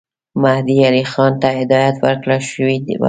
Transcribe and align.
مهدي 0.41 0.77
علي 0.87 1.03
خان 1.11 1.33
ته 1.41 1.47
هدایت 1.59 1.95
ورکړه 2.03 2.37
شوی 2.49 2.75
وو. 2.83 2.95